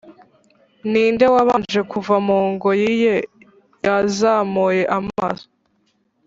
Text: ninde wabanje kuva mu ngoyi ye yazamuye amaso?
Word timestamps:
ninde 0.91 1.25
wabanje 1.33 1.81
kuva 1.91 2.15
mu 2.27 2.37
ngoyi 2.51 2.91
ye 3.03 3.15
yazamuye 3.85 4.83
amaso? 4.97 5.47